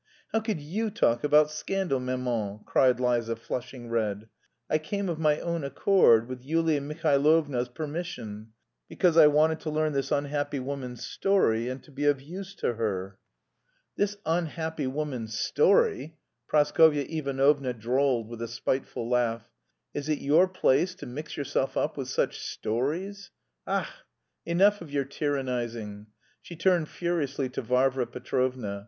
"How 0.31 0.39
could 0.39 0.59
you 0.59 0.89
talk 0.89 1.23
about 1.23 1.51
scandal, 1.51 1.99
maman?" 1.99 2.61
cried 2.65 2.99
Liza, 2.99 3.35
flushing 3.35 3.87
red. 3.87 4.27
"I 4.67 4.79
came 4.79 5.09
of 5.09 5.19
my 5.19 5.39
own 5.39 5.63
accord 5.63 6.27
with 6.27 6.41
Yulia 6.43 6.81
Mihailovna's 6.81 7.69
permission, 7.69 8.51
because 8.89 9.15
I 9.15 9.27
wanted 9.27 9.59
to 9.59 9.69
learn 9.69 9.93
this 9.93 10.11
unhappy 10.11 10.59
woman's 10.59 11.05
story 11.05 11.69
and 11.69 11.83
to 11.83 11.91
be 11.91 12.05
of 12.05 12.19
use 12.19 12.55
to 12.55 12.73
her." 12.73 13.19
"This 13.95 14.17
unhappy 14.25 14.87
woman's 14.87 15.37
story!" 15.37 16.17
Praskovya 16.47 17.03
Ivanovna 17.07 17.71
drawled 17.71 18.27
with 18.27 18.41
a 18.41 18.47
spiteful 18.47 19.07
laugh. 19.07 19.51
"Is 19.93 20.09
it 20.09 20.17
your 20.17 20.47
place 20.47 20.95
to 20.95 21.05
mix 21.05 21.37
yourself 21.37 21.77
up 21.77 21.95
with 21.95 22.07
such 22.07 22.39
'stories.' 22.41 23.29
Ach, 23.67 23.85
enough 24.47 24.81
of 24.81 24.89
your 24.89 25.05
tyrannising!" 25.05 26.07
She 26.41 26.55
turned 26.55 26.89
furiously 26.89 27.49
to 27.49 27.61
Varvara 27.61 28.07
Petrovna. 28.07 28.79